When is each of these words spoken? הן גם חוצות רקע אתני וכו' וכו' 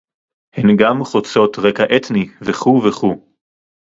הן 0.53 0.75
גם 0.79 1.03
חוצות 1.03 1.57
רקע 1.59 1.83
אתני 1.97 2.25
וכו' 2.41 2.81
וכו' 2.89 3.15